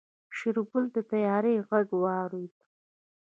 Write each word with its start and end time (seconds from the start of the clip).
شېرګل 0.37 0.85
د 0.95 0.97
طيارې 1.11 1.55
غږ 1.69 1.87
واورېد. 2.01 2.53